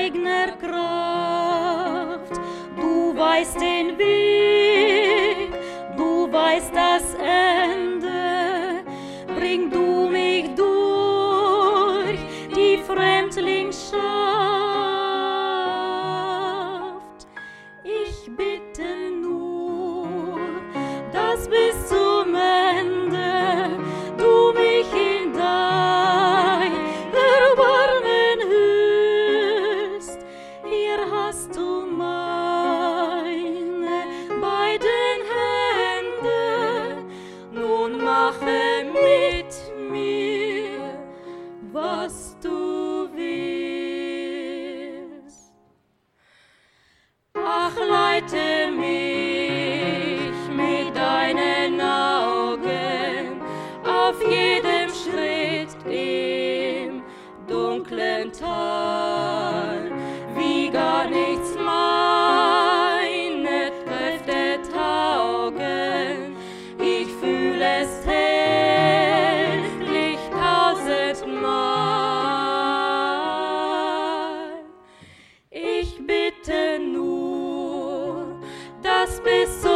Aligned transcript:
eigener 0.00 0.52
Kraft. 0.62 2.40
Du 2.76 3.14
weißt 3.16 3.60
den 3.60 3.98
Weg, 3.98 5.52
du 5.96 6.32
weißt 6.32 6.72
das 6.74 7.14
Ende. 7.14 8.82
Bring 9.36 9.70
du 9.70 10.08
mich 10.08 10.54
durch 10.54 12.20
die 12.56 12.78
Fremdlingschaft. 12.78 14.00
Ich 17.84 18.30
bitte 18.36 18.88
nur, 19.20 20.38
dass 21.12 21.48
bis 21.48 21.88
zu 21.88 21.99
auf 54.10 54.22
jedem 54.22 54.90
Schritt 54.90 55.76
im 55.86 57.02
dunklen 57.46 58.32
Tal, 58.32 58.69
dass 79.00 79.18
bis 79.20 79.69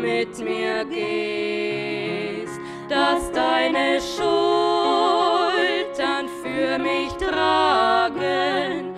mit 0.00 0.38
mir 0.38 0.84
gehst, 0.84 2.60
dass 2.88 3.30
deine 3.32 4.00
Schultern 4.00 4.28
für 6.42 6.78
mich 6.78 7.12
tragen 7.14 8.94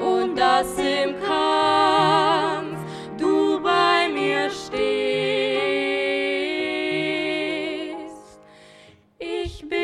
und 0.00 0.36
dass 0.36 0.78
im 0.78 1.14
Kampf 1.20 2.78
du 3.18 3.60
bei 3.60 4.08
mir 4.08 4.48
stehst. 4.50 4.74
Ich 9.18 9.68
bitte 9.68 9.83